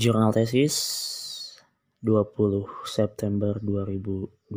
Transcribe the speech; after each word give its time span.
Jurnal 0.00 0.32
tesis 0.32 0.80
20 2.00 2.32
September 2.88 3.60
2021 3.60 4.48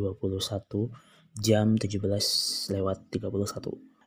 jam 1.36 1.76
17 1.76 2.72
lewat 2.72 2.98
31. 3.12 3.28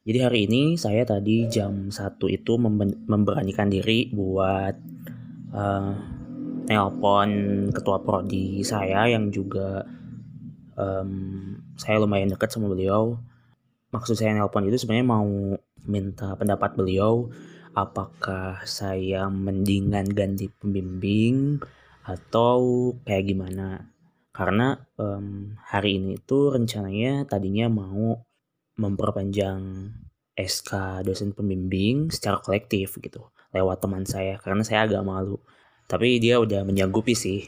Jadi 0.02 0.18
hari 0.18 0.50
ini 0.50 0.82
saya 0.82 1.05
tadi 1.05 1.46
jam 1.46 1.93
1 1.93 2.18
itu 2.34 2.57
memberanikan 3.05 3.70
diri 3.70 4.10
buat 4.10 4.82
uh, 5.54 5.93
nelpon 6.73 7.29
ketua 7.69 8.01
prodi 8.01 8.65
saya 8.65 9.06
yang 9.06 9.29
juga 9.29 9.86
um, 10.74 11.54
saya 11.78 12.01
lumayan 12.01 12.33
dekat 12.33 12.50
sama 12.50 12.65
beliau. 12.65 13.14
Maksud 13.93 14.18
saya 14.18 14.33
nelpon 14.33 14.65
itu 14.65 14.82
sebenarnya 14.82 15.06
mau 15.06 15.54
minta 15.86 16.33
pendapat 16.33 16.74
beliau 16.74 17.29
apakah 17.77 18.65
saya 18.65 19.29
mendingan 19.29 20.09
ganti 20.09 20.49
pembimbing 20.49 21.61
atau 22.01 22.89
kayak 23.05 23.29
gimana? 23.29 23.93
Karena 24.33 24.73
um, 24.97 25.53
hari 25.61 26.01
ini 26.01 26.17
itu 26.17 26.50
rencananya 26.50 27.29
tadinya 27.29 27.69
mau 27.69 28.17
memperpanjang 28.81 29.93
SK 30.33 31.01
dosen 31.05 31.33
pembimbing 31.37 32.09
secara 32.09 32.41
kolektif 32.41 32.97
gitu 33.02 33.30
lewat 33.53 33.81
teman 33.81 34.05
saya 34.05 34.41
karena 34.41 34.66
saya 34.66 34.89
agak 34.89 35.05
malu. 35.05 35.38
Tapi 35.86 36.17
dia 36.17 36.41
udah 36.41 36.66
menyanggupi 36.66 37.14
sih. 37.14 37.45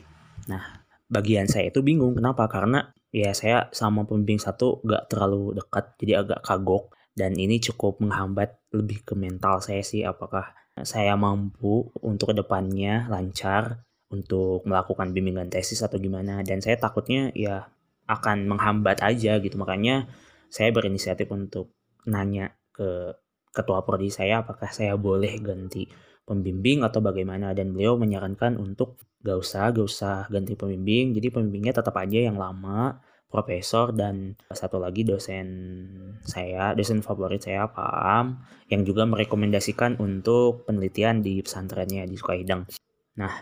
Nah 0.49 0.85
bagian 1.09 1.49
saya 1.49 1.73
itu 1.73 1.81
bingung 1.81 2.13
kenapa? 2.17 2.45
Karena 2.49 2.85
ya 3.09 3.33
saya 3.33 3.69
sama 3.73 4.05
pembimbing 4.05 4.37
satu 4.37 4.81
gak 4.85 5.09
terlalu 5.09 5.57
dekat 5.57 5.97
jadi 5.97 6.21
agak 6.21 6.45
kagok 6.45 6.93
dan 7.17 7.35
ini 7.35 7.59
cukup 7.59 7.99
menghambat 7.99 8.59
lebih 8.73 9.01
ke 9.03 9.13
mental 9.17 9.59
saya 9.59 9.81
sih 9.81 10.05
apakah 10.05 10.55
saya 10.83 11.15
mampu 11.19 11.91
untuk 11.99 12.31
ke 12.31 12.35
depannya 12.39 13.07
lancar 13.11 13.83
untuk 14.09 14.65
melakukan 14.65 15.13
bimbingan 15.13 15.51
tesis 15.51 15.85
atau 15.85 16.01
gimana. 16.01 16.41
Dan 16.41 16.59
saya 16.59 16.77
takutnya 16.81 17.29
ya 17.37 17.69
akan 18.09 18.49
menghambat 18.49 19.05
aja 19.05 19.37
gitu. 19.37 19.55
Makanya 19.59 20.09
saya 20.49 20.73
berinisiatif 20.73 21.29
untuk 21.29 21.73
nanya 22.09 22.57
ke 22.73 23.13
ketua 23.53 23.83
prodi 23.85 24.09
saya 24.09 24.41
apakah 24.45 24.69
saya 24.71 24.97
boleh 24.97 25.37
ganti 25.41 25.85
pembimbing 26.25 26.81
atau 26.81 27.03
bagaimana. 27.05 27.53
Dan 27.53 27.73
beliau 27.75 27.99
menyarankan 28.01 28.57
untuk 28.57 28.97
gak 29.21 29.37
usah 29.37 29.69
gak 29.69 29.85
usah 29.85 30.15
ganti 30.33 30.57
pembimbing. 30.57 31.13
Jadi 31.13 31.27
pembimbingnya 31.29 31.83
tetap 31.83 31.93
aja 32.01 32.17
yang 32.17 32.37
lama 32.39 32.97
profesor 33.29 33.93
dan 33.93 34.33
satu 34.49 34.81
lagi 34.81 35.05
dosen 35.05 35.47
saya, 36.25 36.73
dosen 36.73 37.05
favorit 37.05 37.45
saya 37.45 37.69
Pak 37.69 37.93
Am 37.93 38.41
yang 38.73 38.81
juga 38.81 39.05
merekomendasikan 39.05 40.01
untuk 40.01 40.65
penelitian 40.65 41.21
di 41.21 41.39
pesantrennya 41.45 42.09
di 42.09 42.17
Sukahidang. 42.17 42.65
Nah, 43.21 43.33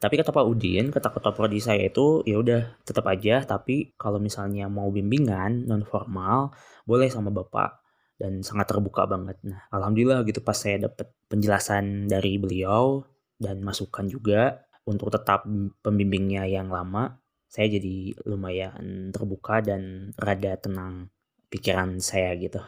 tapi 0.00 0.16
kata 0.16 0.32
Pak 0.32 0.44
Udin, 0.48 0.88
kata 0.88 1.12
ketua 1.12 1.32
prodi 1.36 1.60
saya 1.60 1.84
itu 1.84 2.24
ya 2.24 2.40
udah 2.40 2.80
tetap 2.84 3.04
aja, 3.08 3.44
tapi 3.44 3.92
kalau 4.00 4.16
misalnya 4.16 4.68
mau 4.72 4.88
bimbingan 4.88 5.68
non 5.68 5.84
formal 5.84 6.52
boleh 6.88 7.12
sama 7.12 7.28
Bapak 7.28 7.84
dan 8.16 8.40
sangat 8.40 8.72
terbuka 8.72 9.04
banget. 9.04 9.36
Nah, 9.44 9.64
alhamdulillah 9.72 10.24
gitu 10.24 10.40
pas 10.40 10.56
saya 10.56 10.88
dapat 10.88 11.12
penjelasan 11.28 12.08
dari 12.08 12.40
beliau 12.40 13.04
dan 13.36 13.60
masukan 13.60 14.08
juga 14.08 14.64
untuk 14.88 15.12
tetap 15.12 15.48
pembimbingnya 15.80 16.44
yang 16.48 16.68
lama 16.68 17.23
saya 17.54 17.78
jadi 17.78 18.18
lumayan 18.26 19.14
terbuka 19.14 19.62
dan 19.62 20.10
rada 20.18 20.58
tenang 20.58 21.06
pikiran 21.54 22.02
saya 22.02 22.34
gitu. 22.34 22.58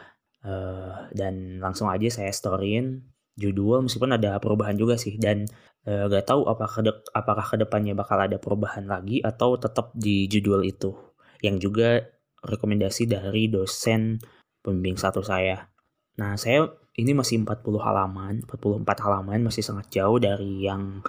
Uh, 0.47 1.11
dan 1.11 1.59
langsung 1.59 1.91
aja 1.91 2.07
saya 2.07 2.31
storyin 2.31 3.03
judul 3.35 3.83
meskipun 3.83 4.15
ada 4.15 4.39
perubahan 4.39 4.79
juga 4.79 4.95
sih 4.95 5.19
dan 5.19 5.43
uh, 5.83 6.07
gak 6.07 6.31
tahu 6.31 6.47
apakah 6.47 6.71
kedep 6.79 6.97
apakah 7.11 7.43
ke 7.43 7.55
depannya 7.59 7.91
bakal 7.99 8.15
ada 8.15 8.39
perubahan 8.39 8.87
lagi 8.87 9.19
atau 9.19 9.59
tetap 9.59 9.91
di 9.91 10.31
judul 10.31 10.63
itu 10.63 10.95
yang 11.43 11.59
juga 11.59 11.99
rekomendasi 12.47 13.11
dari 13.11 13.51
dosen 13.51 14.23
pembimbing 14.63 14.95
satu 14.95 15.19
saya. 15.19 15.67
Nah 16.15 16.39
saya 16.39 16.63
ini 16.95 17.11
masih 17.11 17.43
40 17.43 17.77
halaman, 17.77 18.41
44 18.47 19.03
halaman 19.03 19.51
masih 19.51 19.61
sangat 19.61 19.91
jauh 19.91 20.17
dari 20.17 20.63
yang 20.63 21.03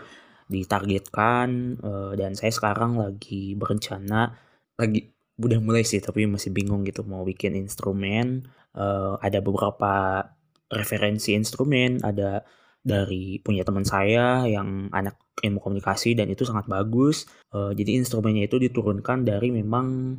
ditargetkan 0.49 1.79
uh, 1.85 2.13
dan 2.17 2.33
saya 2.33 2.49
sekarang 2.51 2.97
lagi 2.97 3.53
berencana 3.53 4.33
lagi 4.81 5.13
udah 5.39 5.61
mulai 5.63 5.87
sih 5.87 6.03
tapi 6.03 6.27
masih 6.27 6.51
bingung 6.51 6.83
gitu 6.83 7.07
mau 7.07 7.23
bikin 7.23 7.55
instrumen. 7.55 8.49
Uh, 8.75 9.17
ada 9.21 9.41
beberapa 9.41 10.25
referensi 10.69 11.33
instrumen 11.33 12.05
ada 12.05 12.45
dari 12.85 13.43
punya 13.43 13.67
teman 13.67 13.83
saya 13.83 14.45
yang 14.47 14.89
anak 14.93 15.19
ilmu 15.43 15.63
komunikasi 15.63 16.19
dan 16.19 16.33
itu 16.33 16.43
sangat 16.43 16.67
bagus. 16.67 17.29
Uh, 17.53 17.71
jadi 17.77 18.01
instrumennya 18.01 18.51
itu 18.51 18.59
diturunkan 18.59 19.23
dari 19.23 19.55
memang 19.55 20.19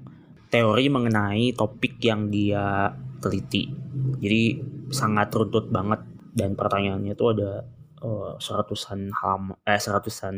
teori 0.49 0.85
mengenai 0.87 1.53
topik 1.53 1.99
yang 2.01 2.31
dia 2.31 2.93
teliti. 3.19 3.69
Jadi 4.19 4.41
sangat 4.89 5.29
runtut 5.35 5.69
banget 5.69 6.01
dan 6.33 6.55
pertanyaannya 6.55 7.13
itu 7.13 7.25
ada 7.29 7.67
uh, 8.03 8.35
seratusan 8.39 9.11
halaman 9.13 9.55
eh 9.63 9.79
seratusan 9.79 10.35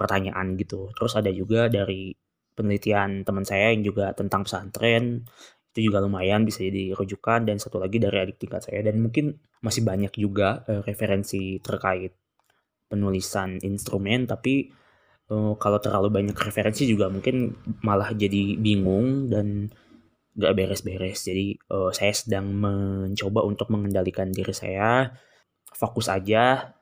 pertanyaan 0.00 0.56
gitu. 0.56 0.88
Terus 0.96 1.12
ada 1.20 1.28
juga 1.28 1.68
dari 1.68 2.16
penelitian 2.56 3.20
teman 3.20 3.44
saya 3.44 3.76
yang 3.76 3.84
juga 3.84 4.16
tentang 4.16 4.48
pesantren. 4.48 5.28
Itu 5.70 5.86
juga 5.86 6.00
lumayan 6.00 6.48
bisa 6.48 6.64
jadi 6.64 6.96
rujukan. 6.96 7.44
Dan 7.44 7.60
satu 7.60 7.76
lagi 7.76 8.00
dari 8.00 8.16
adik 8.16 8.40
tingkat 8.40 8.64
saya. 8.64 8.80
Dan 8.80 9.04
mungkin 9.04 9.36
masih 9.60 9.84
banyak 9.84 10.16
juga 10.16 10.64
uh, 10.64 10.80
referensi 10.80 11.60
terkait 11.60 12.16
penulisan 12.88 13.60
instrumen. 13.60 14.24
Tapi 14.24 14.72
uh, 15.28 15.54
kalau 15.60 15.78
terlalu 15.78 16.08
banyak 16.08 16.36
referensi 16.40 16.88
juga 16.88 17.12
mungkin 17.12 17.52
malah 17.84 18.16
jadi 18.16 18.56
bingung 18.56 19.28
dan 19.28 19.68
gak 20.32 20.56
beres-beres. 20.56 21.28
Jadi 21.28 21.60
uh, 21.68 21.92
saya 21.92 22.16
sedang 22.16 22.50
mencoba 22.56 23.44
untuk 23.44 23.68
mengendalikan 23.68 24.32
diri 24.32 24.56
saya. 24.56 25.12
Fokus 25.70 26.10
aja 26.10 26.74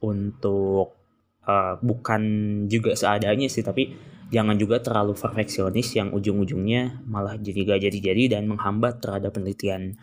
untuk 0.00 0.96
uh, 1.44 1.76
bukan 1.80 2.22
juga 2.68 2.96
seadanya 2.96 3.48
sih 3.48 3.64
tapi 3.64 3.92
jangan 4.30 4.56
juga 4.56 4.78
terlalu 4.78 5.18
perfeksionis 5.18 5.98
yang 5.98 6.14
ujung-ujungnya 6.14 7.02
malah 7.04 7.34
jadi 7.36 7.66
gak 7.66 7.80
jadi-jadi 7.90 8.38
dan 8.38 8.46
menghambat 8.46 9.02
terhadap 9.02 9.34
penelitian 9.34 9.98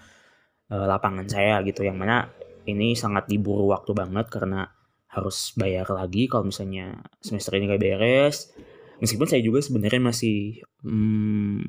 uh, 0.70 0.86
lapangan 0.86 1.26
saya 1.32 1.64
gitu. 1.64 1.88
Yang 1.88 1.98
mana 1.98 2.18
ini 2.68 2.94
sangat 2.94 3.32
diburu 3.32 3.72
waktu 3.72 3.96
banget 3.96 4.28
karena 4.28 4.68
harus 5.08 5.56
bayar 5.56 5.88
lagi 5.90 6.28
kalau 6.28 6.52
misalnya 6.52 7.00
semester 7.24 7.56
ini 7.56 7.72
gak 7.72 7.82
beres. 7.82 8.52
Meskipun 9.00 9.30
saya 9.32 9.42
juga 9.42 9.64
sebenarnya 9.64 10.02
masih 10.04 10.60
hmm, 10.84 11.64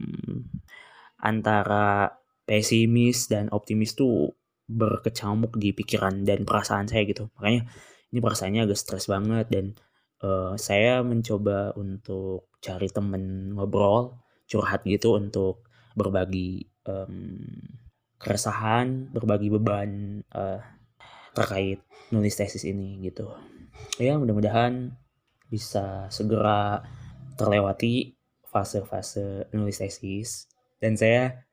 antara 1.23 2.19
pesimis 2.43 3.31
dan 3.31 3.53
optimis 3.55 3.95
tuh 3.95 4.35
berkecamuk 4.69 5.57
di 5.57 5.73
pikiran 5.73 6.27
dan 6.27 6.43
perasaan 6.43 6.91
saya 6.91 7.07
gitu. 7.07 7.31
Makanya 7.39 7.71
ini 8.13 8.19
perasaannya 8.19 8.65
agak 8.65 8.79
stres 8.79 9.07
banget 9.09 9.47
dan 9.53 9.77
uh, 10.25 10.55
saya 10.57 11.05
mencoba 11.05 11.77
untuk 11.77 12.53
cari 12.59 12.89
temen 12.89 13.55
ngobrol 13.55 14.19
curhat 14.49 14.83
gitu 14.89 15.21
untuk 15.21 15.69
berbagi 15.93 16.65
um, 16.89 17.45
keresahan 18.19 19.13
berbagi 19.13 19.53
beban 19.53 20.23
uh, 20.35 20.59
terkait 21.37 21.85
nulis 22.11 22.35
tesis 22.35 22.65
ini 22.67 22.99
gitu. 23.05 23.31
Ya 24.01 24.19
mudah-mudahan 24.19 24.91
bisa 25.47 26.11
segera 26.11 26.83
terlewati 27.39 28.19
fase-fase 28.49 29.47
nulis 29.55 29.79
tesis. 29.79 30.51
Dan 30.83 30.99
saya 30.99 31.49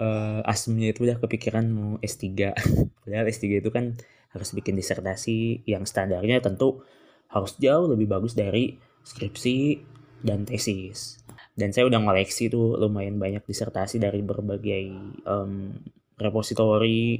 uh, 0.00 0.40
asmnya 0.44 0.92
itu 0.92 1.04
udah 1.06 1.18
kepikiran 1.20 1.64
mau 1.68 1.90
S3 2.00 2.24
padahal 3.04 3.26
S3 3.28 3.60
itu 3.60 3.70
kan 3.70 3.98
harus 4.38 4.54
bikin 4.54 4.78
disertasi 4.78 5.66
yang 5.66 5.82
standarnya 5.82 6.38
tentu 6.38 6.86
harus 7.28 7.58
jauh 7.58 7.90
lebih 7.90 8.06
bagus 8.06 8.38
dari 8.38 8.78
skripsi 9.02 9.82
dan 10.22 10.46
tesis. 10.46 11.18
Dan 11.58 11.74
saya 11.74 11.90
udah 11.90 11.98
ngoleksi 11.98 12.46
tuh 12.46 12.78
lumayan 12.78 13.18
banyak 13.18 13.42
disertasi 13.42 13.98
dari 13.98 14.22
berbagai 14.22 14.94
um, 15.26 15.74
repository 16.14 17.18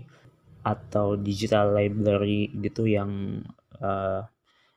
atau 0.63 1.19
digital 1.19 1.75
library 1.75 2.55
gitu 2.63 2.87
yang 2.87 3.43
uh, 3.83 4.23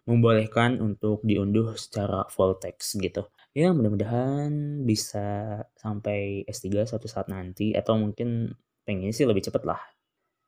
membolehkan 0.10 0.82
untuk 0.82 1.22
diunduh 1.22 1.78
secara 1.78 2.26
full 2.34 2.58
text 2.58 2.98
gitu. 2.98 3.30
Ya 3.54 3.70
mudah-mudahan 3.70 4.82
bisa 4.88 5.62
sampai 5.78 6.48
S3 6.50 6.90
suatu 6.90 7.06
saat 7.06 7.30
nanti 7.30 7.78
atau 7.78 8.00
mungkin 8.02 8.58
pengen 8.82 9.14
sih 9.14 9.30
lebih 9.30 9.46
cepet 9.46 9.62
lah 9.68 9.82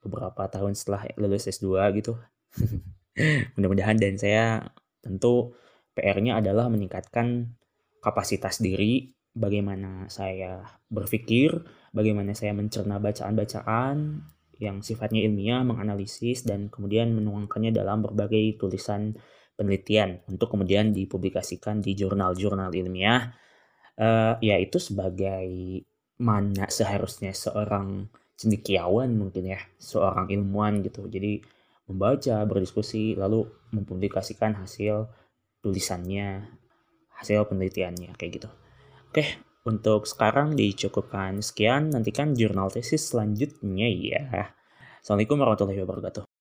beberapa 0.04 0.46
tahun 0.52 0.76
setelah 0.76 1.08
lulus 1.16 1.48
S2 1.48 1.80
gitu. 1.98 2.20
Mudah-mudahan 3.56 3.98
dan 3.98 4.20
saya 4.20 4.68
tentu 5.00 5.56
PR-nya 5.94 6.42
adalah 6.44 6.68
meningkatkan 6.68 7.56
kapasitas 8.04 8.60
diri, 8.60 9.14
bagaimana 9.32 10.12
saya 10.12 10.66
berpikir, 10.92 11.64
bagaimana 11.96 12.36
saya 12.36 12.52
mencerna 12.52 13.00
bacaan-bacaan 13.00 14.26
yang 14.62 14.82
sifatnya 14.86 15.24
ilmiah, 15.26 15.62
menganalisis 15.66 16.46
dan 16.46 16.70
kemudian 16.70 17.14
menuangkannya 17.14 17.74
dalam 17.74 18.06
berbagai 18.06 18.60
tulisan 18.62 19.18
penelitian 19.54 20.22
untuk 20.30 20.54
kemudian 20.54 20.92
dipublikasikan 20.94 21.82
di 21.82 21.94
jurnal-jurnal 21.94 22.74
ilmiah 22.74 23.34
uh, 23.98 24.38
ya 24.42 24.58
itu 24.58 24.82
sebagai 24.82 25.46
mana 26.18 26.70
seharusnya 26.70 27.34
seorang 27.34 28.10
cendekiawan 28.44 29.16
mungkin 29.16 29.56
ya 29.56 29.60
seorang 29.80 30.28
ilmuwan 30.28 30.84
gitu. 30.84 31.08
Jadi 31.08 31.40
membaca 31.88 32.44
berdiskusi 32.44 33.16
lalu 33.16 33.48
mempublikasikan 33.72 34.60
hasil 34.60 35.08
tulisannya 35.64 36.44
hasil 37.16 37.48
penelitiannya 37.48 38.16
kayak 38.20 38.32
gitu. 38.44 38.50
Oke 39.08 39.24
untuk 39.64 40.04
sekarang 40.04 40.60
dicukupkan. 40.60 41.40
Sekian 41.40 41.96
nantikan 41.96 42.36
jurnal 42.36 42.68
tesis 42.68 43.16
selanjutnya 43.16 43.88
ya. 43.88 44.52
Assalamualaikum 45.00 45.40
warahmatullahi 45.40 45.80
wabarakatuh 45.84 46.33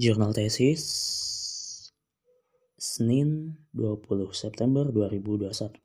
Jurnal 0.00 0.32
tesis 0.32 0.80
Senin 2.80 3.60
20 3.76 4.32
September 4.32 4.88
2021 4.88 5.76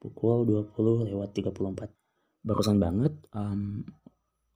pukul 0.00 0.48
20 0.48 1.12
lewat 1.12 1.36
34 1.36 1.92
barusan 2.40 2.80
banget 2.80 3.12
um, 3.36 3.84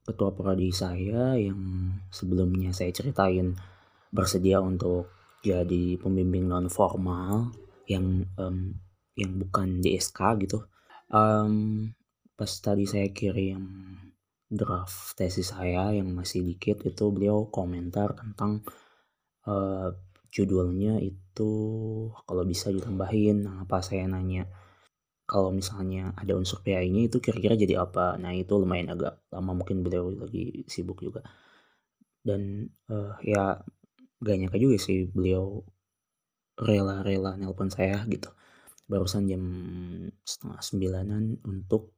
ketua 0.01 0.33
prodi 0.33 0.73
saya 0.73 1.37
yang 1.37 1.93
sebelumnya 2.09 2.73
saya 2.73 2.89
ceritain 2.89 3.53
bersedia 4.09 4.57
untuk 4.57 5.13
jadi 5.45 6.01
pembimbing 6.01 6.49
non 6.49 6.65
formal 6.65 7.53
yang 7.85 8.25
um, 8.41 8.73
yang 9.13 9.37
bukan 9.37 9.85
DSK 9.85 10.49
gitu. 10.49 10.65
Um, 11.13 11.93
pas 12.33 12.49
tadi 12.49 12.89
saya 12.89 13.13
kirim 13.13 13.69
draft 14.49 15.13
tesis 15.13 15.53
saya 15.53 15.93
yang 15.93 16.09
masih 16.09 16.41
dikit 16.41 16.81
itu 16.89 17.05
beliau 17.13 17.45
komentar 17.53 18.17
tentang 18.17 18.65
uh, 19.45 19.89
judulnya 20.33 20.99
itu 20.99 21.51
kalau 22.27 22.43
bisa 22.43 22.69
ditambahin. 22.73 23.47
Apa 23.63 23.79
saya 23.79 24.05
nanya 24.09 24.49
kalau 25.25 25.49
misalnya 25.49 26.13
ada 26.13 26.37
unsur 26.37 26.61
PAI-nya 26.61 27.09
itu 27.09 27.17
kira-kira 27.23 27.57
jadi 27.57 27.81
apa? 27.81 28.19
Nah 28.21 28.35
itu 28.35 28.53
lumayan 28.59 28.93
agak 28.93 29.25
lama 29.33 29.51
mungkin 29.57 29.81
beliau 29.81 30.13
lagi 30.13 30.67
sibuk 30.69 31.01
juga. 31.01 31.25
Dan 32.25 32.69
uh, 32.89 33.17
ya 33.21 33.61
gak 34.21 34.35
nyangka 34.37 34.57
juga 34.57 34.77
sih 34.81 35.05
beliau 35.09 35.61
rela-rela 36.57 37.37
nelpon 37.37 37.69
saya 37.73 38.03
gitu. 38.09 38.29
Barusan 38.85 39.25
jam 39.25 39.43
setengah 40.21 40.61
sembilanan 40.61 41.41
untuk 41.41 41.97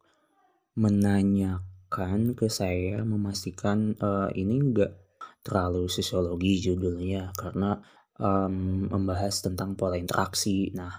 menanyakan 0.78 2.38
ke 2.38 2.48
saya 2.48 3.04
memastikan 3.04 3.98
uh, 4.00 4.32
ini 4.32 4.56
enggak 4.62 5.07
terlalu 5.48 5.88
sosiologi 5.88 6.60
judulnya 6.60 7.32
karena 7.40 7.80
um, 8.20 8.92
membahas 8.92 9.40
tentang 9.40 9.80
pola 9.80 9.96
interaksi. 9.96 10.76
Nah, 10.76 10.92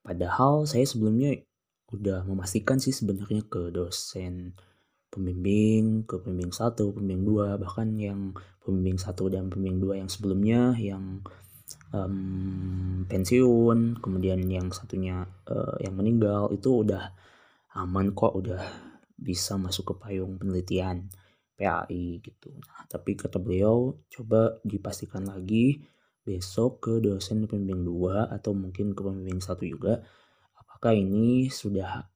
padahal 0.00 0.64
saya 0.64 0.88
sebelumnya 0.88 1.36
udah 1.92 2.24
memastikan 2.24 2.80
sih 2.80 2.96
sebenarnya 2.96 3.44
ke 3.44 3.68
dosen 3.68 4.56
pembimbing, 5.08 6.04
ke 6.04 6.20
pembimbing 6.20 6.52
satu, 6.52 6.92
pembimbing 6.92 7.24
dua, 7.24 7.56
bahkan 7.56 7.92
yang 7.96 8.32
pembimbing 8.60 9.00
satu 9.00 9.32
dan 9.32 9.48
pembimbing 9.48 9.80
dua 9.80 9.94
yang 10.00 10.08
sebelumnya 10.08 10.76
yang 10.76 11.24
um, 11.92 13.04
pensiun, 13.08 14.00
kemudian 14.04 14.44
yang 14.48 14.68
satunya 14.72 15.24
uh, 15.48 15.76
yang 15.80 15.96
meninggal 15.96 16.52
itu 16.52 16.84
udah 16.84 17.12
aman 17.76 18.12
kok, 18.12 18.36
udah 18.36 18.60
bisa 19.16 19.56
masuk 19.56 19.92
ke 19.92 19.94
payung 19.96 20.36
penelitian. 20.36 21.08
PAI 21.58 22.22
gitu. 22.22 22.54
Nah, 22.54 22.86
tapi 22.86 23.18
kata 23.18 23.42
beliau 23.42 23.98
coba 24.06 24.62
dipastikan 24.62 25.26
lagi 25.26 25.82
besok 26.22 26.86
ke 26.86 26.92
dosen 27.02 27.50
pembimbing 27.50 27.82
2 27.82 28.30
atau 28.30 28.54
mungkin 28.54 28.94
ke 28.94 29.00
pembimbing 29.02 29.42
satu 29.42 29.66
juga 29.66 29.98
apakah 30.54 30.94
ini 30.94 31.50
sudah 31.50 32.06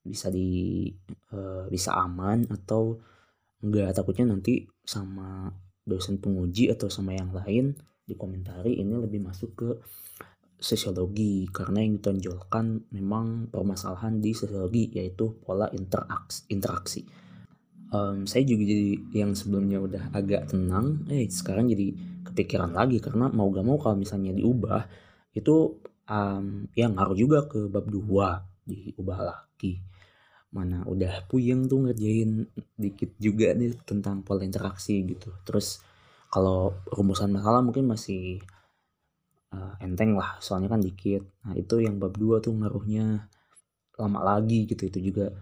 bisa 0.00 0.32
di 0.32 0.88
uh, 1.36 1.68
bisa 1.68 1.92
aman 2.00 2.48
atau 2.48 2.96
enggak. 3.60 3.92
Takutnya 3.92 4.32
nanti 4.32 4.64
sama 4.80 5.52
dosen 5.84 6.16
penguji 6.16 6.72
atau 6.72 6.88
sama 6.88 7.12
yang 7.12 7.34
lain 7.36 7.76
dikomentari 8.06 8.80
ini 8.80 8.96
lebih 8.96 9.20
masuk 9.20 9.50
ke 9.52 9.68
sosiologi. 10.56 11.44
Karena 11.52 11.84
yang 11.84 12.00
ditonjolkan 12.00 12.88
memang 12.94 13.52
permasalahan 13.52 14.22
di 14.22 14.32
sosiologi 14.32 14.94
yaitu 14.96 15.36
pola 15.44 15.68
interaksi 15.74 16.48
interaksi 16.48 17.25
um, 17.92 18.26
saya 18.26 18.42
juga 18.42 18.66
jadi 18.66 18.90
yang 19.14 19.34
sebelumnya 19.36 19.78
udah 19.82 20.02
agak 20.14 20.50
tenang 20.50 21.06
eh 21.10 21.26
sekarang 21.30 21.70
jadi 21.70 21.94
kepikiran 22.26 22.74
lagi 22.74 22.98
karena 22.98 23.30
mau 23.30 23.50
gak 23.52 23.66
mau 23.66 23.78
kalau 23.78 23.96
misalnya 23.98 24.34
diubah 24.34 24.82
itu 25.36 25.78
um, 26.08 26.66
ya 26.72 26.86
ngaruh 26.88 27.16
juga 27.18 27.44
ke 27.46 27.68
bab 27.68 27.86
2 27.86 28.66
diubah 28.66 29.18
lagi. 29.22 29.78
Mana 30.50 30.86
udah 30.88 31.26
puyeng 31.28 31.68
tuh 31.68 31.86
ngerjain 31.86 32.48
dikit 32.78 33.12
juga 33.20 33.52
nih 33.52 33.76
tentang 33.84 34.24
pola 34.24 34.42
interaksi 34.42 35.04
gitu. 35.04 35.30
Terus 35.44 35.82
kalau 36.32 36.74
rumusan 36.90 37.30
masalah 37.30 37.60
mungkin 37.60 37.86
masih 37.86 38.40
uh, 39.52 39.74
enteng 39.82 40.16
lah 40.16 40.40
soalnya 40.40 40.72
kan 40.72 40.80
dikit. 40.82 41.22
Nah 41.44 41.54
itu 41.54 41.82
yang 41.82 42.00
bab 42.00 42.16
2 42.16 42.40
tuh 42.40 42.54
ngaruhnya 42.56 43.28
lama 43.96 44.20
lagi 44.20 44.68
gitu 44.68 44.88
itu 44.88 45.12
juga 45.12 45.32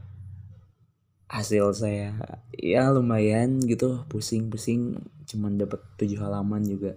hasil 1.34 1.74
saya 1.74 2.14
ya 2.54 2.86
lumayan 2.94 3.58
gitu 3.66 4.06
pusing-pusing 4.06 5.02
cuman 5.26 5.58
dapat 5.58 5.82
tujuh 5.98 6.22
halaman 6.22 6.62
juga. 6.62 6.94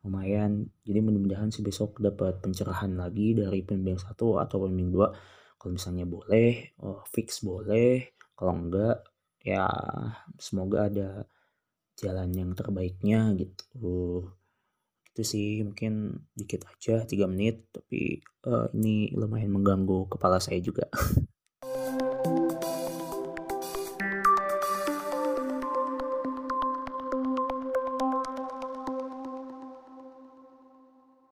Lumayan 0.00 0.72
jadi 0.86 1.04
mudah-mudahan 1.04 1.52
sih 1.52 1.60
besok 1.60 2.00
dapat 2.00 2.40
pencerahan 2.40 2.96
lagi 2.96 3.36
dari 3.36 3.60
pembimbing 3.60 4.00
satu 4.00 4.40
atau 4.40 4.64
pembimbing 4.64 4.96
dua. 4.96 5.12
Kalau 5.60 5.76
misalnya 5.76 6.08
boleh 6.08 6.72
oh, 6.80 7.04
fix 7.10 7.44
boleh 7.44 8.16
kalau 8.32 8.56
enggak 8.56 9.04
ya 9.44 9.68
semoga 10.40 10.88
ada 10.88 11.08
jalan 12.00 12.32
yang 12.32 12.50
terbaiknya 12.56 13.36
gitu. 13.36 14.32
Itu 15.12 15.20
sih 15.20 15.60
mungkin 15.60 16.24
dikit 16.32 16.64
aja 16.64 17.04
tiga 17.04 17.28
menit 17.28 17.68
tapi 17.76 18.24
uh, 18.48 18.72
ini 18.72 19.12
lumayan 19.12 19.52
mengganggu 19.52 20.08
kepala 20.08 20.40
saya 20.40 20.60
juga 20.64 20.88